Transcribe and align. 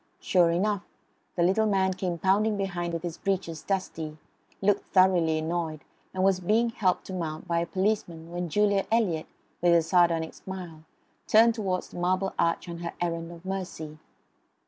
Sure 0.19 0.49
enough 0.49 0.81
the 1.35 1.43
little 1.43 1.67
man 1.67 1.93
came 1.93 2.17
pounding 2.17 2.57
behind 2.57 2.91
with 2.91 3.03
his 3.03 3.19
breeches 3.19 3.61
dusty; 3.61 4.17
looked 4.59 4.91
thoroughly 4.91 5.37
annoyed; 5.37 5.83
and 6.11 6.23
was 6.23 6.39
being 6.39 6.71
helped 6.71 7.05
to 7.05 7.13
mount 7.13 7.47
by 7.47 7.59
a 7.59 7.67
policeman 7.67 8.31
when 8.31 8.49
Julia 8.49 8.87
Eliot, 8.91 9.27
with 9.61 9.75
a 9.75 9.83
sardonic 9.83 10.33
smile, 10.33 10.85
turned 11.27 11.53
towards 11.53 11.89
the 11.89 11.99
Marble 11.99 12.33
Arch 12.39 12.67
on 12.67 12.79
her 12.79 12.93
errand 12.99 13.31
of 13.31 13.45
mercy. 13.45 13.99